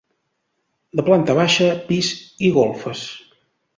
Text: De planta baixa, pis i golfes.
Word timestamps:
De 1.01 1.05
planta 1.11 1.35
baixa, 1.41 1.69
pis 1.91 2.09
i 2.49 2.51
golfes. 2.57 3.05